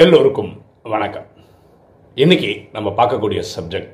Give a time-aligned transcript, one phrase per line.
[0.00, 1.24] எல்லோருக்கும் வணக்கம்.
[2.14, 3.90] இன்னைக்கு நம்ம பார்க்கக்கூடிய சப்ஜெக்ட்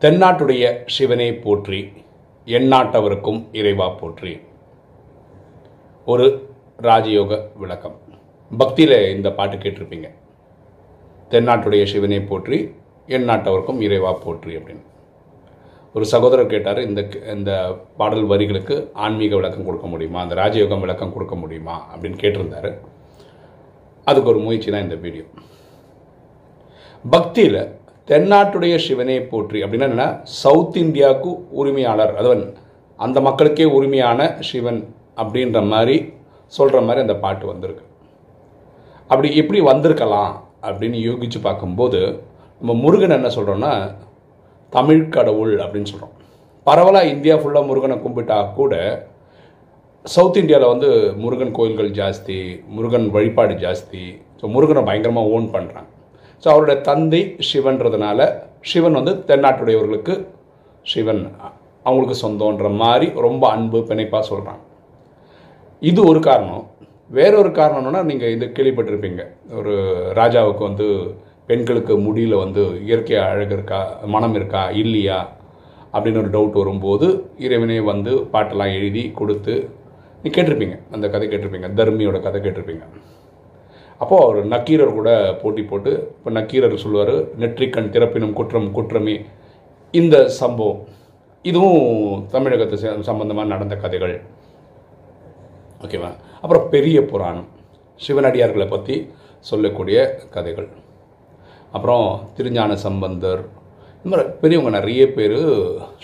[0.00, 1.92] தென்னாட்டுடைய சிவனை போற்றி
[2.46, 4.40] எந்நாட்டவருக்கும் இறைவா போற்றி.
[6.04, 7.96] ஒரு ராஜயோக விளக்கம்.
[8.58, 10.10] பக்தியில் இந்த பாட்டு கேட்டிருப்பீங்க.
[11.30, 12.74] தென்னாட்டுடைய சிவனை போற்றி
[13.06, 14.82] எந்நாட்டவருக்கும் இறைவா போற்றி அப்படின்னு.
[15.94, 20.20] ஒரு சகோதரர் கேட்டார் இந்த இந்த பாடல் வரிகளுக்கு ஆன்மீக விளக்கம் கொடுக்க முடியுமா?
[20.20, 21.94] அந்த ராஜயோகம் விளக்கம் கொடுக்க முடியுமா?
[21.94, 22.78] அப்படின்னு கேட்டிருந்தாரு.
[24.06, 25.24] அதுக்கு ஒரு முயற்சி தான் இந்த வீடியோ.
[27.04, 27.60] பக்தியில்
[28.08, 30.08] தென்னாட்டுடைய சிவனை போற்றி அப்படின்னா என்னென்னா
[30.42, 31.30] சவுத் இந்தியாவுக்கு
[31.60, 32.44] உரிமையாளர் அதுவன்
[32.98, 34.80] அந்த மக்களுக்கே உரிமையான சிவன்
[35.22, 35.96] அப்படின்ற மாதிரி
[36.52, 37.84] சொல்கிற மாதிரி அந்த பாட்டு வந்திருக்கு.
[39.10, 40.32] அப்படி எப்படி வந்திருக்கலாம்
[40.66, 42.00] அப்படின்னு யோகிச்சு பார்க்கும்போது
[42.60, 43.72] நம்ம முருகன் என்ன சொல்கிறோன்னா
[44.72, 46.16] தமிழ் கடவுள் அப்படின்னு சொல்கிறோம்
[46.66, 48.74] பரவலாக இந்தியா ஃபுல்லாக முருகனை கும்பிட்டா கூட
[50.04, 50.88] சவுத் இந்தியாவில் வந்து
[51.22, 52.36] முருகன் கோயில்கள் ஜாஸ்தி
[52.76, 54.00] முருகன் வழிபாடு ஜாஸ்தி.
[54.38, 55.90] ஸோ முருகனை பயங்கரமாக ஓன் பண்ணுறாங்க
[56.42, 58.20] ஸோ அவருடைய தந்தை சிவன்றதுனால
[58.70, 60.14] சிவன் வந்து தென்னாட்டுடையவர்களுக்கு
[60.86, 61.22] சிவன்
[61.86, 64.62] அவங்களுக்கு சொந்தன்ற மாதிரி ரொம்ப அன்பு பிணைப்பாக சொல்கிறாங்க
[65.82, 66.64] இது ஒரு காரணம்.
[67.10, 69.22] வேற ஒரு காரணம்னா நீங்கள் இது கேள்விப்பட்டிருப்பீங்க.
[69.58, 69.74] ஒரு
[70.20, 70.86] ராஜாவுக்கு வந்து
[71.50, 73.80] பெண்களுக்கு முடியில் வந்து இயற்கை அழகு இருக்கா
[74.14, 75.20] மனம் இருக்கா இல்லையா?
[75.94, 77.06] அப்படின்னு ஒரு டவுட் வரும்போது
[77.46, 79.54] இறைவனே வந்து பாட்டெல்லாம் எழுதி கொடுத்து
[80.22, 80.78] நீ கேட்டிருப்பீங்க.
[80.90, 81.68] அந்த கதை கேட்டிருப்பீங்க.
[81.80, 82.82] தர்மியோட கதை கேட்டிருப்பீங்க.
[83.98, 89.24] அப்போது அவர் நக்கீரர் கூட போட்டி போட்டு இப்போ நக்கீரர் சொல்லுவார் நெற்றிக்கண் திறப்பினும் குற்றம் குற்றமே.
[89.90, 90.84] இந்த சம்பவம்.
[91.42, 94.20] இதுவும் தமிழகத்தை சம்பந்தமாக நடந்த கதைகள்.
[95.82, 96.10] ஓகேவா?
[96.40, 97.46] அப்புறம் பெரிய புராணம்.
[98.06, 100.68] சிவனடியார்களை பற்றி சொல்லக்கூடிய கதைகள்.
[101.72, 103.60] அப்புறம் திருஞான சம்பந்தர்
[104.04, 105.36] இந்த மாதிரி பெரியவங்க நிறைய பேர்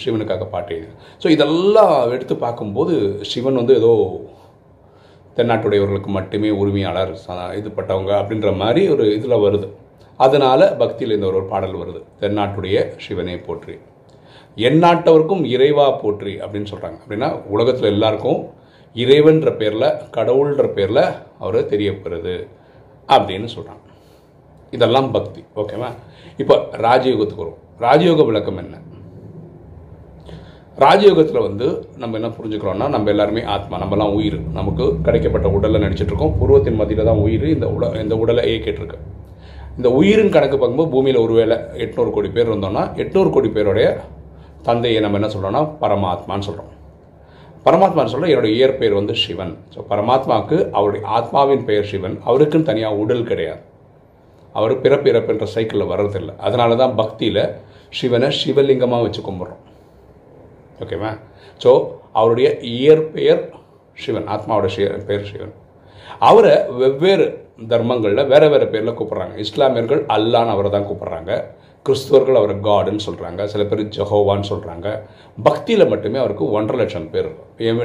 [0.01, 2.95] சிவனுக்காக பாட்டு எழுதி ஸோ இதெல்லாம் எடுத்து பார்க்கும்போது
[3.31, 3.93] சிவன் வந்து ஏதோ
[5.37, 7.13] தென்னாட்டுடையவர்களுக்கு மட்டுமே உரிமையாளர்
[7.61, 9.69] இதுப்பட்டவங்க அப்படின்ற மாதிரி ஒரு இதில் வருது.
[10.21, 12.01] அதனால் பக்தியில் இந்த ஒரு பாடல் வருது.
[12.23, 13.75] தென்னாட்டுடைய சிவனை போற்றி.
[14.69, 18.41] எந்நாட்டவருக்கும் இறைவா போற்றி அப்படின்னு சொல்கிறாங்க அப்படின்னா உலகத்தில் எல்லாருக்கும்
[18.97, 21.05] இறைவன்ற பேரில் கடவுள்ன்ற பேரில்
[21.45, 22.35] அவர் தெரியப்படுறது
[23.09, 23.85] அப்படின்னு சொல்கிறாங்க
[24.77, 25.43] இதெல்லாம் பக்தி.
[25.63, 25.91] ஓகேவா?
[26.43, 28.77] இப்போ ராஜயோகத்துக்கு வரும் ராஜயோக விளக்கம் என்ன?
[30.85, 31.67] ராஜயோகத்தில் வந்து
[32.01, 34.39] நம்ம என்ன புரிஞ்சுக்கிறோம்னா நம்ம எல்லாருமே ஆத்மா நம்மலாம் உயிர்.
[34.57, 37.47] நமக்கு கிடைக்கப்பட்ட உடலில் நடிச்சிட்டு இருக்கோம் பூர்வத்தின் மத்தியில் தான் உயிர்.
[37.57, 38.99] இந்த உட இந்த உடலை இயக்கிட்டு
[39.79, 43.89] இந்த உயிரின் கணக்கு பார்க்கும்போது பூமியில் ஒருவேளை எட்நூறு கோடி பேர் இருந்தோம்னா எட்நூறு கோடி பேருடைய
[44.69, 46.73] தந்தையை நம்ம என்ன சொல்கிறோம்னா பரமாத்மான்னு சொல்கிறோம்
[47.67, 49.55] பரமாத்மான்னு சொல்கிற என்னுடைய இயற்பெயர் வந்து சிவன்.
[49.75, 52.17] ஸோ பரமாத்மாவுக்கு அவருடைய ஆத்மாவின் பெயர் சிவன்.
[52.29, 53.63] அவருக்குன்னு தனியாக உடல் கிடையாது.
[54.59, 56.35] அவர் பிறப்பு இறப்புன்ற சைக்கிளில் வர்றதில்லை.
[56.47, 57.45] அதனால தான் பக்தியில்
[57.99, 59.63] சிவனை சிவலிங்கமாக வச்சு கும்பிட்றோம்.
[60.85, 61.13] ஓகேவா
[61.63, 61.71] ஸோ
[62.19, 63.43] அவருடைய இயற்பெயர்
[64.03, 64.67] சிவன் ஆத்மாவோட
[65.09, 65.55] பெயர் சிவன்.
[66.29, 67.27] அவரை வெவ்வேறு
[67.71, 69.35] தர்மங்களில் வேறு வேறு பேரில் கூப்பிட்றாங்க.
[69.45, 71.33] இஸ்லாமியர்கள் அல்லான்னு அவரை தான் கூப்பிட்றாங்க.
[71.87, 74.89] கிறிஸ்துவர்கள் அவரை காடுன்னு சொல்கிறாங்க சில பேர் ஜஹோவான்னு சொல்கிறாங்க
[75.49, 77.31] பக்தியில் மட்டுமே அவருக்கு ஒன்றரை லட்சம் பேர்.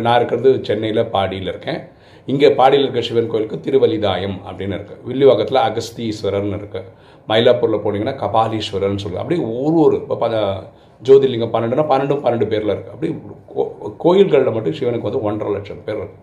[0.05, 1.79] நான் இருக்கிறது சென்னையில் பாடியில் இருக்கேன்.
[2.25, 6.83] இங்கே பாடியில் இருக்க சிவன் கோயிலுக்கு திருவலிதாயம் அப்படின்னு இருக்குது வில்லிவாக்கத்தில் அகஸ்தீஸ்வரர்னு இருக்குது
[7.27, 9.21] மயிலாப்பூரில் போனீங்கன்னா கபாலீஸ்வரர்னு சொல்லுவாங்க.
[9.21, 10.63] அப்படியே ஒரு ஒரு இப்போ ப-
[11.03, 13.19] ஜோதிர்லிங்கம் பன்னெண்டுனா பன்னெண்டும் பன்னெண்டு பேரில் இருக்குது அப்படி
[13.55, 16.15] கோ- கோயில்களில் மட்டும் சிவனுக்கு வந்து ஒன்றரை லட்சம் பேர் இருக்கு.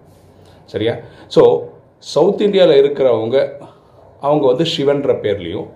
[0.64, 0.94] சரியா?
[1.36, 1.60] ஸோ
[1.98, 3.50] சவுத் இந்தியாவில் இருக்கிறவங்க
[4.20, 5.66] அவங்க வந்து சிவன்ற பேர்லேயும்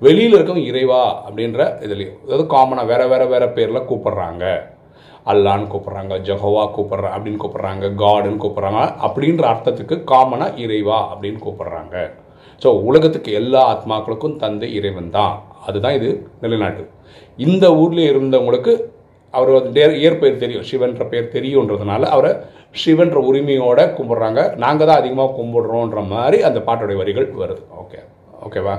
[0.00, 4.60] வெளியில் இருக்கவங்க இறைவா அப்படின்ற இதுலேயும் அதாவது காமனாக வேற வேற வேற பேரில் கூப்பிட்றாங்க.
[5.32, 8.82] அல்லான்னு கூப்பிட்றாங்க ஜஹோவா கூப்பிட்ற அப்படின்னு கூப்பிட்றாங்க காடுன்னு கூப்பிட்றாங்க.
[9.06, 11.96] அப்படின்ற அர்த்தத்துக்கு காமனாக இறைவா அப்படின்னு கூப்பிட்றாங்க.
[12.62, 15.34] ஸோ உலகத்துக்கு எல்லா ஆத்மாக்களுக்கும் தந்தை இறைவன் தான்.
[15.68, 16.08] அதுதான் இது
[16.44, 16.84] நிலைநாட்டு
[17.46, 18.72] இந்த ஊரில் இருந்தவங்களுக்கு
[19.34, 22.32] அவர் இயற்பெயர் தெரியும் சிவன்ற பெயர் தெரியுன்றதுனால அவரை
[22.82, 24.40] சிவன்ற உரிமையோட கும்பிட்றாங்க.
[24.64, 27.62] நாங்கள் தான் அதிகமாக கும்பிடுறோன்ற மாதிரி அந்த பாட்டுடைய வரிகள் வருது.
[27.82, 28.00] ஓகே
[28.46, 28.74] ஓகேவா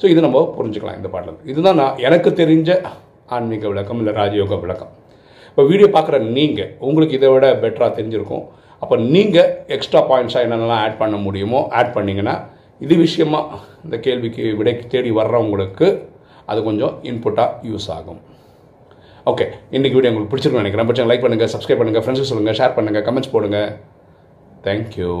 [0.00, 1.40] ஸோ இது நம்ம புரிஞ்சுக்கலாம் இந்த பாட்டில்.
[1.52, 2.80] இதுதான் நான் எனக்கு தெரிஞ்ச
[3.36, 4.92] ஆன்மீக விளக்கம் இல்லை ராஜயோக விளக்கம்.
[5.52, 8.44] இப்போ வீடியோ பார்க்குற நீங்கள் உங்களுக்கு இதை விட பெட்டராக தெரிஞ்சிருக்கும்.
[8.82, 12.34] அப்போ நீங்கள் எக்ஸ்ட்ரா பாயிண்ட்ஸாக என்னென்னலாம் ஆட் பண்ண முடியுமோ ஆட் பண்ணிங்கன்னா
[12.84, 13.40] இது விஷயமா
[13.86, 15.88] இந்த கேள்விக்கு விடை தேடி வர்றவங்களுக்கு
[16.52, 18.20] அது கொஞ்சம் இன்புட்டாக யூஸ் ஆகும்.
[19.32, 19.46] ஓகே
[19.76, 20.88] இன்றைக்கி வீடியோ உங்களுக்கு பிடிச்சிருக்கும்னு நினைக்கிறேன்.
[20.90, 23.70] பட்சம் லைக் பண்ணுங்கள் சப்ஸ்கிரைப் பண்ணுங்கள் ஃப்ரெண்ட்ஸுக்கு சொல்லுங்கள் ஷேர் பண்ணுங்கள் கமெண்ட்ஸ் போடுங்கள்
[24.68, 25.12] தேங்க்யூ